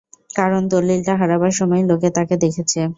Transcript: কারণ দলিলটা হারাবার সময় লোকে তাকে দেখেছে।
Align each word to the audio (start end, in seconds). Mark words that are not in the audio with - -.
কারণ 0.31 0.61
দলিলটা 0.67 1.13
হারাবার 1.17 1.51
সময় 1.59 1.83
লোকে 1.89 2.09
তাকে 2.17 2.35
দেখেছে। 2.43 2.79